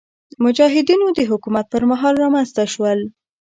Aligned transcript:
مجاهدینو 0.43 1.07
د 1.17 1.19
حکومت 1.31 1.65
پر 1.73 1.83
مهال 1.91 2.13
رامنځته 2.23 2.63
شول. 2.73 2.99